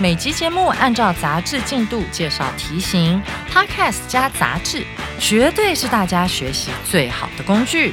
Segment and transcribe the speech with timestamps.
[0.00, 4.84] 每集节目按照杂志进度介绍题型，Podcast 加杂志，
[5.18, 7.92] 绝对是大家学习最好的工具。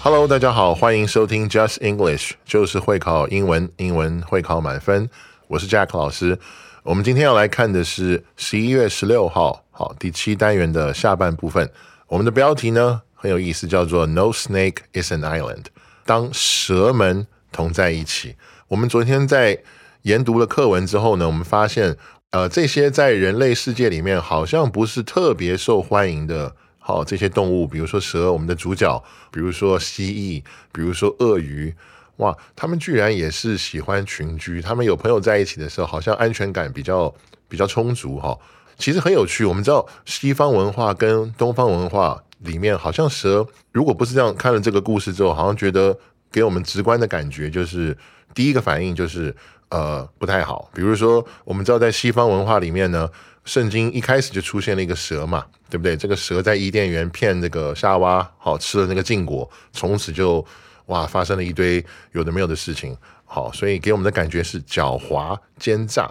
[0.00, 5.08] Hello，大家好，欢迎收听 Just English，就是会考英文，英文会考满分。
[5.48, 6.38] 我是 Jack 老师。
[6.84, 11.66] 我们今天要来看的是十一月十六号，好，第七单元的下半部分。
[12.08, 15.64] 我们的标题呢很有意思，叫做 No snake is an island。
[16.04, 18.36] 当蛇们同在一起。
[18.68, 19.62] 我们昨天在
[20.02, 21.96] 研读了课文之后呢，我们发现，
[22.32, 26.54] 呃，这些在人类世界里面好像不是特别受欢迎的。
[26.78, 31.74] 好，这些动物，比如说蛇，我们的主角，比如说蜥蜴，比如说鳄鱼，
[32.16, 34.60] 哇，他们居然也是喜欢群居。
[34.62, 37.12] 他们有朋友在一起的时候，好像安全感比较
[37.48, 38.38] 比较充足哈。
[38.76, 45.96] 其实很有趣，我们知道西方文化跟东方文化里面，好像蛇，如果不是这样看了这个故事之后，好像觉得
[46.30, 47.96] 给我们直观的感觉就是
[48.34, 49.34] 第一个反应就是
[49.68, 50.70] 呃不太好。
[50.74, 53.08] 比如说，我们知道在西方文化里面呢。
[53.44, 55.94] 圣经一开始就出现了一个蛇嘛，对不对？
[55.94, 60.42] 这个蛇在伊甸园骗那个夏娃，好吃了那个禁果，从此就
[60.86, 66.10] 哇发生了一堆有的没有的事情，好，所以给我们的感觉是狡猾奸诈。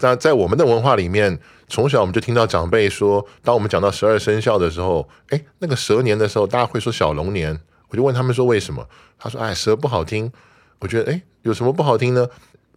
[0.00, 7.58] 那在我们的文化里面，从小我们就听到长辈说，当我们讲到十二生肖的时候，哎，那个蛇年的时候，大家会说小龙年。
[7.88, 8.84] 我就问他们说为什么？
[9.16, 10.32] 他说哎，蛇不好听。
[10.80, 12.26] 我觉得哎，有什么不好听呢？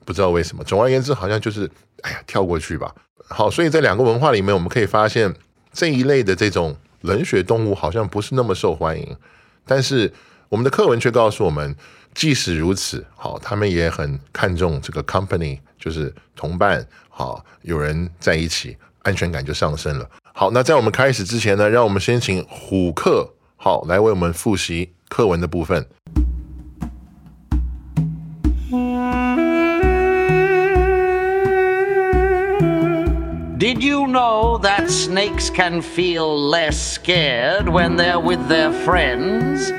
[0.06, 0.64] 不知道为什么。
[0.64, 1.70] 总而言之，好像就是
[2.02, 2.94] 哎呀，跳过去吧。
[3.28, 5.34] 好，所以在两个文化里面，我们可以发现
[5.74, 9.18] 这一类的这种冷血动物好像不是那么受欢迎，
[9.66, 10.14] 但是
[10.50, 11.76] 我们的课文却告诉我们，
[12.14, 20.10] 即使如此，好，他们也很看重这个 company，就是同伴，好，有人在一起，安全感就上升了。
[20.32, 25.86] 好，那在我们开始之前呢，让我们先请虎克好来为我们复习课文的部分。
[33.60, 39.74] Did you know that snakes can feel less scared when they're with their friends?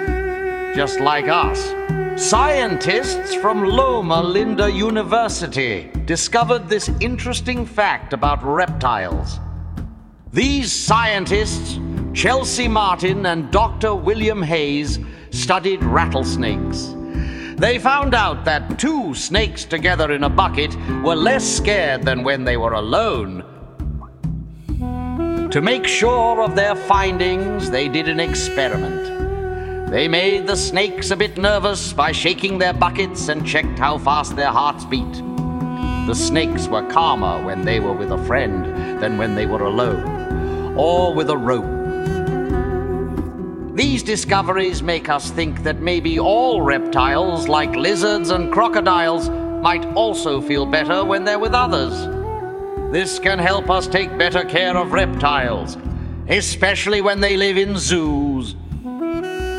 [0.74, 1.74] Just like us.
[2.16, 9.38] Scientists from Loma Linda University discovered this interesting fact about reptiles.
[10.32, 11.78] These scientists,
[12.12, 13.94] Chelsea Martin and Dr.
[13.94, 14.98] William Hayes,
[15.30, 16.94] studied rattlesnakes.
[17.56, 22.44] They found out that two snakes together in a bucket were less scared than when
[22.44, 23.44] they were alone
[25.50, 29.17] to make sure of their findings, they did an experiment.
[29.90, 34.36] They made the snakes a bit nervous by shaking their buckets and checked how fast
[34.36, 35.14] their hearts beat.
[36.06, 38.66] The snakes were calmer when they were with a friend
[39.00, 41.64] than when they were alone, or with a rope.
[43.74, 50.42] These discoveries make us think that maybe all reptiles, like lizards and crocodiles, might also
[50.42, 51.94] feel better when they're with others.
[52.92, 55.78] This can help us take better care of reptiles,
[56.28, 58.54] especially when they live in zoos.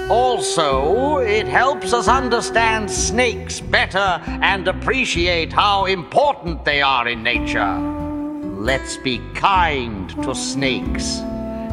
[0.09, 7.79] Also, it helps us understand snakes better and appreciate how important they are in nature.
[8.59, 11.21] Let's be kind to snakes.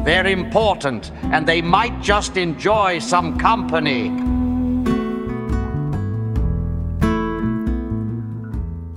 [0.04, 4.10] They're important and they might just enjoy some company.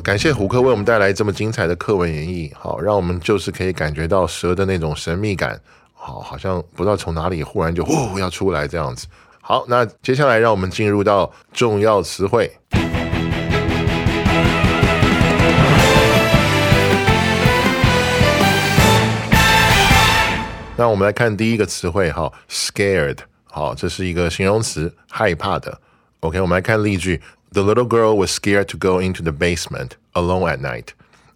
[0.01, 5.59] 感谢虎克为我们带来这么精彩的课文演绎，好，让我们就是可以感觉到蛇的那种神秘感，
[5.93, 9.07] 好，好像不知道从哪里忽然就呼要出来这样子。
[9.50, 12.48] 好，那接下来让我们进入到重要词汇。
[20.76, 25.80] 那我们来看第一个词汇，哈，scared，好，这是一个形容词，害怕的。
[26.20, 27.20] OK，我们来看例句。
[27.52, 30.90] The little girl was scared to go into the basement alone at night。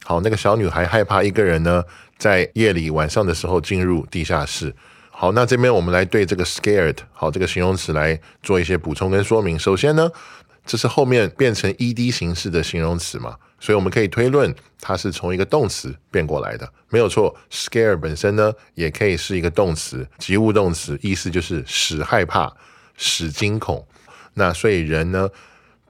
[0.05, 1.82] 好，那个小女孩害怕一个人呢，
[2.17, 4.72] 在夜里晚上的时候进入地下室。
[5.16, 9.56] 好，那这边我们来对这个 scared 好这个形容词来做一些补充跟说明。
[9.56, 10.11] 首先呢，
[10.66, 13.37] 这是后面变成 ed 形式的形容词嘛？
[13.61, 17.34] 所以我们可以推论它是从一个动词变过来的，没有错。
[17.49, 22.52] scare 本身呢，也可以是一个动词，及物动词，意思就是使害怕、
[22.96, 23.87] 使惊恐。
[24.34, 25.31] 那所以人呢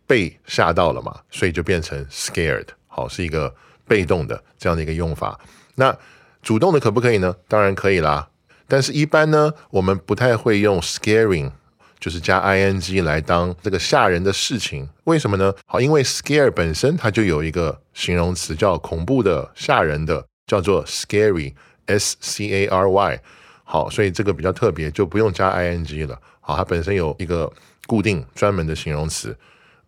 [0.06, 3.52] 被吓到了嘛，所以就变成 scared，好，是一个
[3.88, 5.40] 被动的这样的一个用法。
[5.76, 5.96] 那
[6.42, 7.34] 主动的可不可以呢？
[7.48, 8.28] 当然可以啦。
[8.66, 11.52] 但是，一般呢，我们不太会用 scaring，
[12.00, 14.88] 就是加 ing 来当这个吓人的事情。
[15.04, 15.52] 为什么呢？
[15.66, 23.20] 好，因为 scare 本身它就有一个形容词叫恐怖的、吓人的，叫做 scary，s c a r y。
[23.64, 26.18] 好，所以这个比较特别，就不用加 ing 了。
[26.40, 27.52] 好，它本身有一个
[27.86, 29.36] 固定专门的形容词。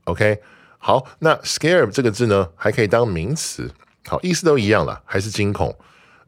[0.05, 0.39] OK，
[0.77, 3.71] 好，那 scare 这个字呢，还可以当名词。
[4.07, 5.75] 好，意思都一样了，还是惊恐。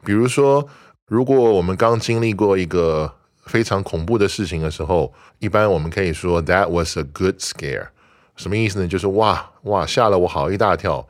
[0.03, 0.67] 比如说。
[1.09, 3.11] 如果我们刚经历过一个
[3.47, 7.87] 非常恐怖的事情的时候，一般我们可以说 That was a good scare。
[8.35, 8.87] 什么意思呢？
[8.87, 11.07] 就是哇哇吓了我好一大跳。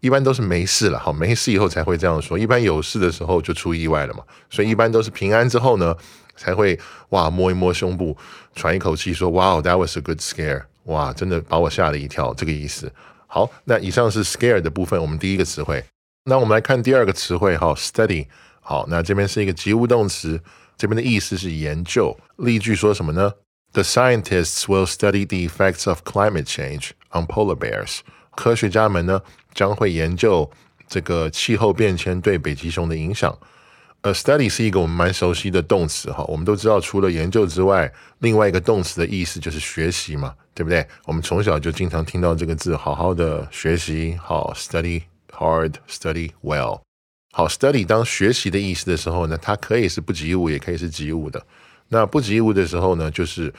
[0.00, 2.36] 一般都是没事了，好没事以后才会这样说。
[2.36, 4.24] 一般有事的时候就出意外了嘛。
[4.50, 5.96] 所以一般都是平安之后呢，
[6.36, 6.76] 才会
[7.10, 8.16] 哇摸一摸胸部，
[8.56, 10.64] 喘一口气说哇 That was a good scare。
[10.86, 12.92] 哇，真的把我吓了一跳，这个意思。
[13.28, 15.84] 好，那以上是 scare 的部分，我们第一个词汇。
[16.24, 18.26] 那我们来看第二个词汇哈，study。
[18.68, 20.42] 好，那这边是一个及物动词，
[20.76, 22.18] 这边的意思是研究。
[22.38, 23.32] 例句说什么呢
[23.72, 27.98] ？The scientists will study the effects of climate change on polar bears。
[28.34, 29.22] 科学家们呢
[29.54, 30.50] 将会研究
[30.88, 33.38] 这个气候变迁对北极熊的影响。
[34.00, 40.84] 呃，study 是一个我们蛮熟悉的动词哈，我们都知道除了研究之外，另外一个动词的意思就是学习嘛，对不对？
[41.04, 46.85] 我们从小就经常听到这个字，好好的学习，好，study hard，study well。
[47.36, 51.46] 好，study 当学习的意思的时候呢，它可以是不及物，也可以是及物的。
[51.88, 53.52] 那不及物的时候呢，就是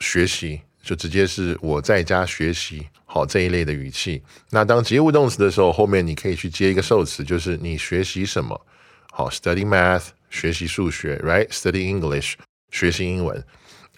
[0.00, 4.22] 学习，就直接是我在家学习，好这一类的语气。
[4.48, 8.58] 那当及物动词的时候，后面你可以去接一个受词，就是你学习什么。
[9.12, 12.32] 好，study math，学习数学，right？study English，
[12.70, 13.44] 学习英文。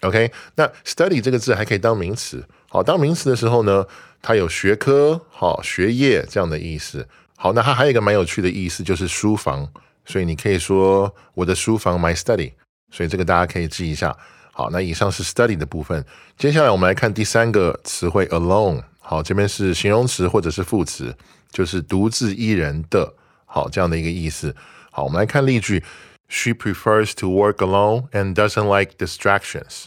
[0.01, 2.45] OK，那 study 这个字还可以当名词。
[2.67, 3.85] 好，当名词的时候呢，
[4.21, 7.07] 它有学科、好学业这样的意思。
[7.43, 9.67] 好，那它还有一个蛮有趣的意思，就是书房，
[10.05, 12.53] 所以你可以说我的书房 my study，
[12.91, 14.15] 所以这个大家可以记一下。
[14.53, 16.05] 好，那以上是 study 的部分，
[16.37, 18.83] 接下来我们来看第三个词汇 alone。
[18.99, 21.17] 好，这边是形容词或者是副词，
[21.51, 23.11] 就是独自一人的，
[23.47, 24.55] 好这样的一个意思。
[24.91, 25.83] 好，我们来看例句
[26.29, 29.85] ：She prefers to work alone and doesn't like distractions。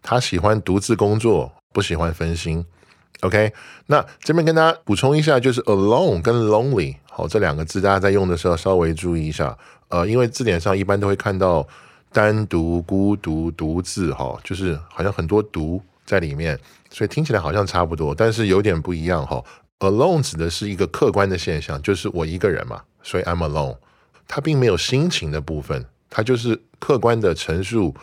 [0.00, 2.64] 她喜欢独自工作，不喜欢分心。
[3.22, 3.52] OK，
[3.86, 9.56] 那这边跟大家补充一下，就是 alone 跟 lonely 好这两个字，大家在用的时候稍微注意一下。
[9.88, 11.66] 呃，因为字典上一般都会看到
[12.12, 16.58] 单独、孤独、独自，哈，就是好像很多独在里面，
[16.90, 19.42] 所以听起来好像差不多，但是有点不一样哈。
[19.80, 23.76] alone 指的是一个客观的现象，就是我一个人嘛，所以 I'm alone。
[24.28, 27.94] 它并没有心情的部分，它就是客观的陈述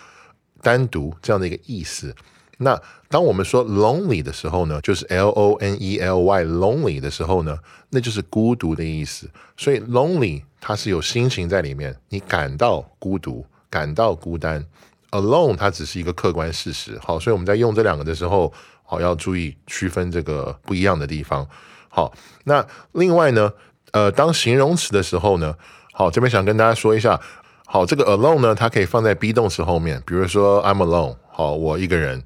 [0.61, 2.15] 单独这样的一个意思。
[2.57, 7.57] 那当我们说 lonely 的时候呢，就是 l o n e l y lonely 的时候呢，
[7.89, 9.29] 那就是孤独的意思。
[9.57, 14.65] 所以 lonely 它是有心情在里面，你感到孤独，感到孤单。
[15.11, 16.97] alone 它只是一个客观事实。
[17.01, 18.51] 好，所以我们在用这两个的时候，
[18.83, 21.47] 好要注意区分这个不一样的地方。
[21.89, 22.13] 好，
[22.45, 23.51] 那另外呢，
[23.91, 25.55] 呃，当形容词的时候呢，
[25.93, 27.19] 好这边想跟大家说一下，
[27.65, 32.23] 好这个 alone 呢，它可以放在 be 动词后面，比如说 I'm alone，好我一个人。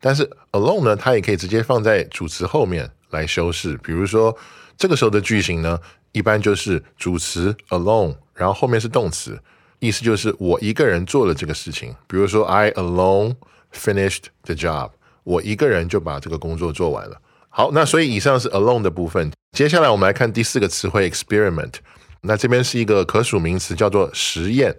[0.00, 3.78] 但是 alone 呢，它也可以直接放在主词后面来修饰。
[3.82, 4.36] 比如说，
[4.76, 5.78] 这个时候的句型呢，
[6.12, 9.38] 一般就是主词 alone，然后后面是动词，
[9.80, 11.94] 意思就是我一个人做了这个事情。
[12.06, 13.34] 比如说，I alone
[13.72, 14.90] finished the job，
[15.24, 17.20] 我一个人就把这个工作做完了。
[17.48, 19.32] 好，那所以以上是 alone 的部分。
[19.52, 21.74] 接下来我们来看第四个词汇 experiment，
[22.20, 24.76] 那这边是一个可数名词，叫做实验。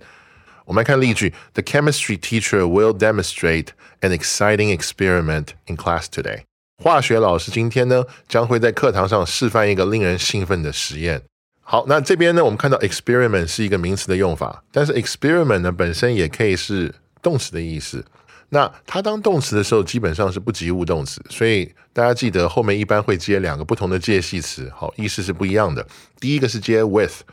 [0.69, 3.69] 我们来看例句：The chemistry teacher will demonstrate
[4.01, 6.43] an exciting experiment in class today。
[6.83, 11.23] 化学老师今天呢将会在课堂上示范一个令人兴奋的实验。
[11.61, 18.05] 好，那这边呢我们看到 experiment 是一个名词的用法，但是 experiment 呢本身也可以是动词的意思。
[18.49, 25.83] 那它当动词的时候基本上是不及物动词，所以大家记得后面一般会接两个不同的介系词，好，意思是不一样的。
[26.19, 27.23] 第一个是接 with。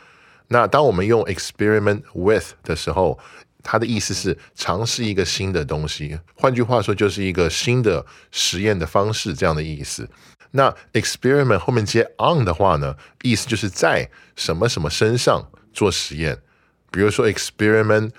[0.48, 3.18] 那当我们用 experiment with 的时候，
[3.62, 10.08] 它的意思是尝试一个新的东西，换句话说就是一个新的实验的方式这样的意思。
[10.52, 16.38] 那 experiment 后面接 on 的话呢，意思就是在什么什么身上做实验，
[16.90, 18.10] 比如说 experiment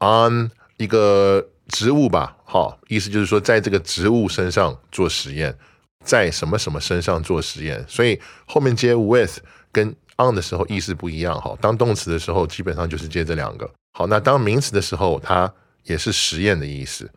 [0.00, 5.56] on 一个植物吧，好，意思就是说在这个植物身上做实验。
[6.04, 9.38] 在什么什么身上做实验，所以后面接 with
[9.72, 11.56] 跟 on 的时候意思不一样哈。
[11.60, 13.70] 当动词的时候，基本上就是接这两个。
[13.92, 15.52] 好，那当名词的时候，它
[15.84, 17.10] 也是实验的意思。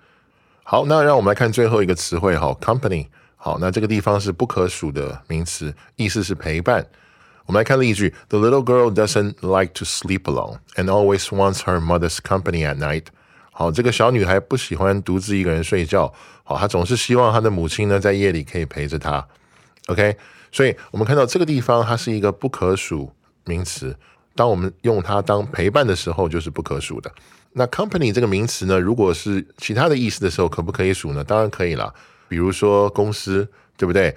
[0.63, 3.07] 好，那让我们来看最后一个词汇哈，company。
[3.35, 6.85] 好，那这个地方是不可数的名词，意思是陪伴。
[7.45, 13.05] 我们来看例句：The little girl doesn't like to sleep alone and always wants her mother's company at night。
[13.51, 16.13] 好，这个小女孩不喜欢独自一个人睡觉。
[16.43, 19.27] 好，她总是希望她的母亲呢在夜里可以陪着她。
[19.87, 20.15] OK，
[20.51, 23.11] 所以我们看到这个地方它是一个不可数
[23.45, 23.95] 名词。
[24.35, 27.11] 当我们用它当陪伴的时候，就是不可数的。
[27.53, 31.23] 那 company 这个名词呢，如果是其他的意思的时候，可不可以数呢？
[31.23, 31.93] 当然可以了。
[32.27, 34.15] 比如说公司，对不对？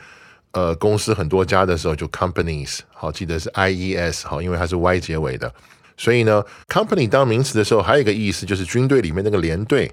[0.53, 5.53] 呃，公司很多家的时候就 companies，好，记得是 I E S，好，因为它是 Y 结尾的。
[5.97, 9.91] 所以呢，company 当名词的时候，还有一个意思就是军队里面那个连队。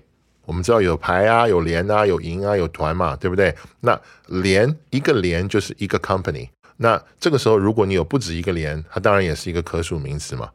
[0.49, 3.55] 我们知道有排啊，有连啊，有营啊，有团嘛，对不对？
[3.81, 6.49] 那连一个连就是一个 company。
[6.77, 10.49] 那这个时候，如果你有不止一个连，它当然也是一个可数名词嘛。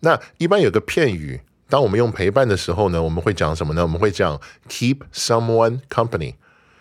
[0.00, 3.80] 那一般有个片语，当我们用陪伴的时候呢，我们会讲什么呢？
[3.82, 6.34] 我们会讲 keep someone company。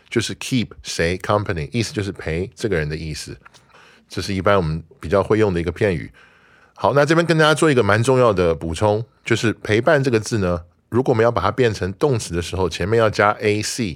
[0.09, 3.37] 就是 keep 谁 company，意思就是陪这个人的意思，
[4.09, 6.11] 这是一般我们比较会用的一个片语。
[6.73, 13.95] 好，那这边跟大家做一个蛮重要的补充，就是陪伴这个字呢，如果我们要把它变成动词的时候，前面要加 ac，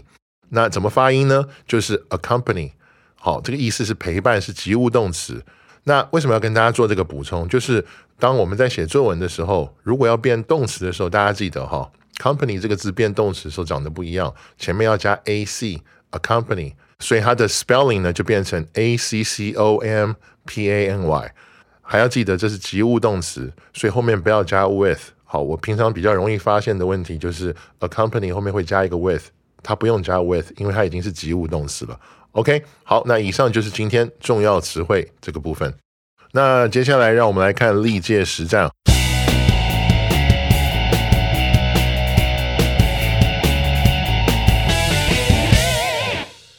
[0.50, 1.46] 那怎么发音呢？
[1.68, 2.72] 就是 accompany。
[3.16, 5.44] 好，这个意思是陪伴，是及物动词。
[5.84, 7.48] 那为什么要跟大家做这个补充？
[7.48, 7.86] 就是
[8.18, 15.80] 当我们在写作文的时候，如果要变动词的时候，大家记得哈，company 这个字变动词的时候长得不一样，前面要加 ac。
[16.14, 20.14] accompany，所以它的 spelling 呢就变成 a c c o m
[20.46, 21.32] p a n y，
[21.82, 25.00] 还要记得这是及物动词，所以后面不要加 with。
[25.33, 29.25] 好，我平常比较容易发现的问题就是 accompany 后面会加一个 with，
[29.63, 31.99] 它不用加 with，因为它已经是及物动词了。
[32.33, 35.75] OK，好，那以上就是今天重要词汇这个部分。
[36.33, 38.71] 那接下来让我们来看历届实战。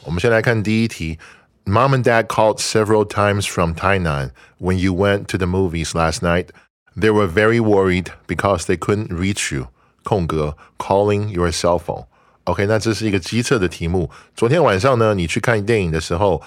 [0.04, 1.18] 我们先来看第一题。
[1.66, 6.48] Mom and Dad called several times from Tainan when you went to the movies last night.
[6.97, 9.67] They were very worried because they couldn't reach you.
[10.03, 12.07] 空格 calling your cell phone.
[12.45, 14.11] OK，那这是一个机测的题目。
[14.37, 16.43] 昨天晚上呢，你去看电影的时候，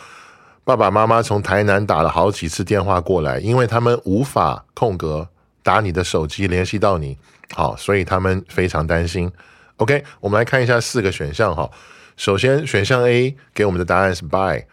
[0.63, 5.27] 爸爸妈妈从台南打了好几次电话过来，因为他们无法空格
[5.63, 7.17] 打你的手机联系到你，
[7.55, 9.31] 好，所以他们非常担心。
[9.77, 11.69] OK，我们来看一下四个选项哈。
[12.15, 14.63] 首先，选项 A 给我们的答案是 by，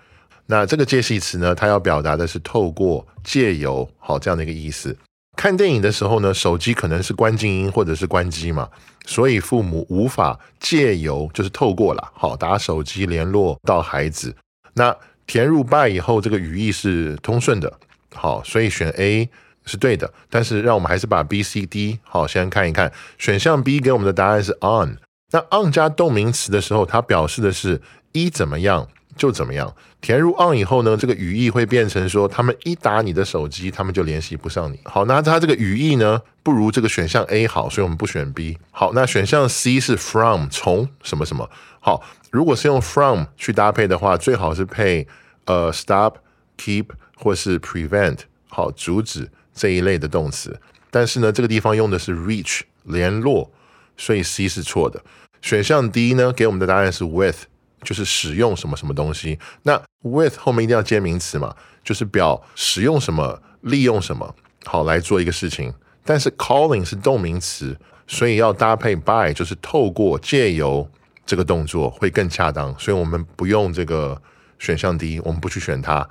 [0.47, 4.95] 那这个介系词呢，它要表达的是透过、借由，好这样的一个意思。
[5.36, 8.68] 看电影的时候呢，手机可能是关静音或者是关机嘛，
[9.04, 14.34] 所以父母无法借由，就是透过了，好打手机联络到孩子。
[14.74, 17.72] 那填入 by 以后，这个语义是通顺的，
[18.14, 19.28] 好，所以选 A
[19.64, 20.12] 是对的。
[20.30, 24.98] 但是让我们还是把 B、C、D 好先看一看，选项 B 给我们的答案是 on。
[25.32, 27.80] 那 on 加动名词的时候，它表示的是
[28.12, 28.86] 一怎么样
[29.16, 29.75] 就怎么样。
[30.00, 34.78] 填入 on 以后呢，这个语义会变成说，他们一打你的手机，他们就联系不上你。
[34.85, 38.59] 好，那它这个语义呢，不如这个选项 A 好，所以我们不选 B。
[38.71, 41.49] 好，那选项 C 是 from 从什么什么。
[41.80, 45.06] 好，如果是用 from 去搭配的话，最好是配
[45.47, 46.14] 呃 stop、
[46.59, 48.18] keep 或是 prevent
[48.49, 50.61] 好阻止这一类的动词。
[50.90, 53.50] 但是呢，这个地方用的是 reach 联络，
[53.97, 55.02] 所以 C 是错的。
[55.42, 57.44] 选项 D 呢，给我们的答案是 with，
[57.84, 59.38] 就是使用什么什么东西。
[59.62, 65.72] 那 with 后面一定要接名词嘛，就是表使用什么、利用什么，好来做一个事情。
[66.04, 67.76] 但是 calling 是动名词，
[68.06, 70.90] 所以要搭配 by，就是透过、借由
[71.24, 72.76] 这个动作会更恰当。
[72.78, 74.20] 所以我们不用这个
[74.58, 76.06] 选项 D，我们不去选它。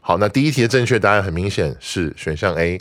[0.00, 2.78] 好，那第一题的正确答案很明显是选项 A，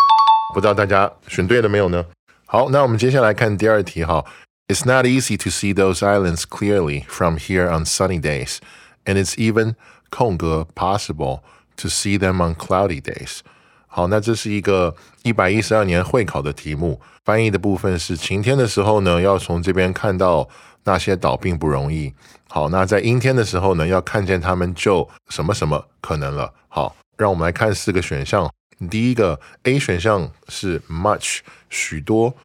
[0.53, 2.05] 不知道大家选对了没有呢？
[2.45, 4.23] 好，那我们接下来看第二题哈。
[4.68, 8.58] It's not easy to see those islands clearly from here on sunny days,
[9.04, 9.75] and it's even
[10.10, 11.40] 空格 possible
[11.76, 13.40] to see them on cloudy days.
[13.88, 14.94] 好，那这是一个
[15.25, 20.49] 一百一十二年会考的题目，翻译的部分是晴天的时候呢，要从这边看到
[20.84, 22.14] 那些岛并不容易。
[22.49, 26.54] 好，那在阴天的时候呢，要看见它们就什么什么可能了。
[26.68, 28.49] 好，让我们来看四个选项。
[28.88, 32.37] 第一个 A 选项是 much 许多。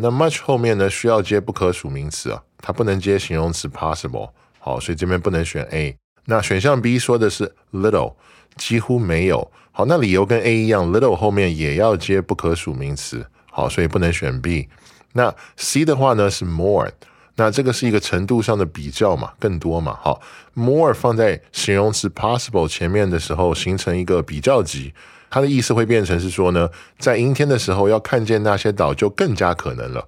[0.00, 4.30] 那 much 后面呢需要接不可数名词啊，它不能接形容词 possible。
[4.58, 5.96] 好，所以这边不能选 A。
[6.26, 8.14] 那选项 B 说的是 little，
[8.56, 9.50] 几乎没有。
[9.72, 13.26] 好，那理由跟 A 一样，little 后面也要接不可数名词。
[13.50, 14.68] 好，所以不能选 B。
[15.12, 16.90] 那 C 的话呢是 more，
[17.36, 19.98] 那这个是一个程度上的比较嘛，更多嘛。
[20.00, 20.20] 好
[20.54, 24.94] ，more 放在形容词 possible 前面的时候，形成一个比较级，
[25.34, 30.06] 它的意思会变成是说呢，在阴天的时候要看见那些岛就更加可能了。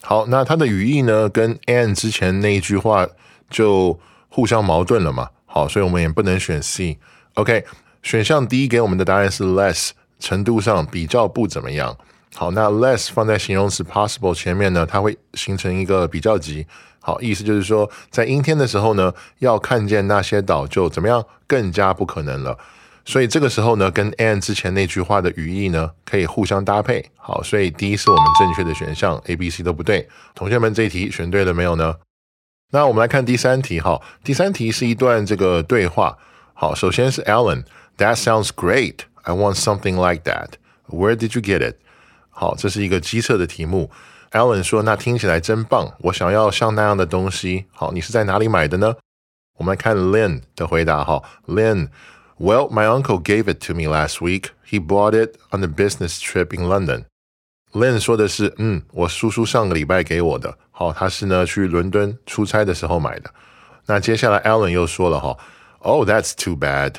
[0.00, 3.06] 好，那它的语义呢，跟 and 之前那一句话
[3.50, 5.28] 就互相矛盾了嘛。
[5.44, 6.98] 好，所以我们也不能选 C。
[7.34, 7.66] OK，
[8.02, 11.94] 选项 D 给我们的答案是 less，程度上比较不怎么样。
[12.34, 16.66] 好，那 less 放在形容词 possible 前面呢，它会形成一个比较级。
[17.00, 22.56] 好，意思就是说，在阴天的时候呢，要看见那些岛就怎么样，更加不可能了。
[23.04, 27.04] 所以这个时候呢，跟 and 之前那句话的语义呢，可以互相搭配。
[27.16, 30.08] 好，所以 D 是我们正确的选项，A、B、C 都不对。
[30.34, 31.96] 同学们，这一题选对了没有呢？
[32.72, 33.78] 那我们来看第三题。
[33.78, 36.16] 哈，第三题是一段这个对话。
[36.54, 39.00] 好，首先是 Alan，That sounds great.
[39.22, 40.52] I want something like that.
[40.88, 41.76] Where did you get it?
[42.30, 43.90] 好，这是一个机测的题目。
[44.32, 48.96] Alan 说：“那听起来真棒，我想要像那样的东西。”好，你是在哪里买的呢？
[49.58, 51.04] 我们来看 lyn 的回答。
[51.04, 51.88] 哈 Lin
[52.37, 54.51] ，Lynn，Well, my uncle gave it to me last week.
[54.67, 57.05] He bought it on a business trip in London.
[57.73, 60.57] Lynn 说的是：“嗯，我叔叔上个礼拜给我的。
[60.71, 63.31] 好，他是呢去伦敦出差的时候买的。”
[63.87, 65.37] 那接下来 Alan 又说了：“哈，
[65.79, 66.95] Oh, that's too bad.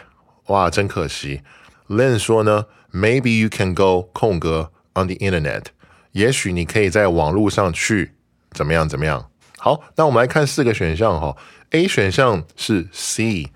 [0.46, 1.42] 哇，真可惜。”
[1.88, 5.66] Lynn 说呢：“Maybe you can go 空格。” On the internet，
[6.10, 8.14] 也许你可以在网络上去
[8.50, 9.30] 怎么样怎么样。
[9.56, 11.36] 好，那我们来看四个选项哈。
[11.70, 13.52] A 选项是 C，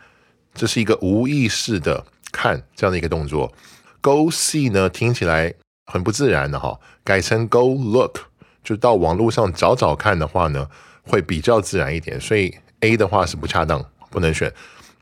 [0.59, 3.53] 这是一个无意识的看这样的一个动作。
[4.01, 5.53] Go see 呢听起来
[5.85, 8.17] 很不自然的哈，改成 Go look，
[8.61, 10.67] 就到网络上找找看的话呢，
[11.03, 12.19] 会比较自然一点。
[12.19, 14.53] 所以 A 的话是不恰当，不能选。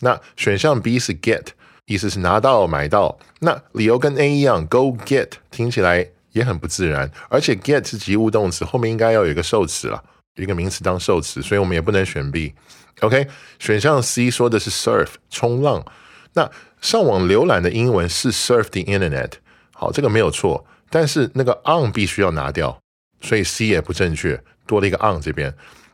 [0.02, 1.48] 那选项 B 是 get，
[1.88, 3.18] 意思是拿到买到。
[3.40, 6.10] 那理由跟 A 一样，Go get 听起来。
[6.34, 10.04] 也很不自然，而且 get 是及物动词，后面应该要有一个受词了，
[10.38, 12.54] 一个名词当受词，所以我们也不能选 B。
[13.02, 13.28] OK，
[13.60, 15.86] 选项 C 说的是 surf 冲浪，
[16.34, 16.50] 那
[16.82, 19.34] 上网浏览的英文是 surf the internet，
[19.74, 22.80] 好，这个没有错，但是那个 on 必须要拿掉，
[23.22, 25.54] 所以 C 也不正确，多了一个 on 这边。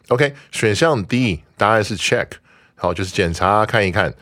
[0.09, 2.27] OK，选项 D 答案是 check，
[2.75, 4.13] 好，就是检查看一看，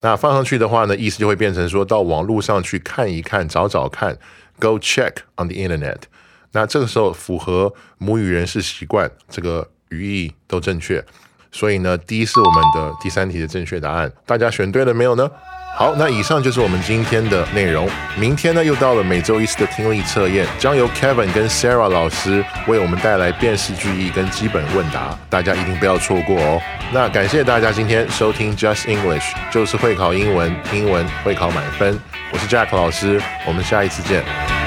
[0.00, 4.18] 那放上去的话呢，意思就会变成说到网络上去看一看，找找看。
[4.58, 5.98] Go check on the internet。
[6.52, 11.04] 那这个时候符合母语人士习惯，这个语义都正确。
[11.52, 14.12] 所以呢，D 是我们的第三题的正确答案。
[14.26, 15.30] 大家选对了没有呢？
[15.74, 17.88] 好，那以上就是我们今天的内容。
[18.18, 26.60] 明天呢，又到了每周一次的听力测验，将由 Kevin 跟 Sarah 老师为我们带来辨识句意跟基本问答，大家一定不要错过哦。
[26.92, 31.98] 那感谢大家今天收听 Just English，就是会考英文，英文会考满分。
[32.32, 34.65] 我是 Jack 老师，我们下一次见。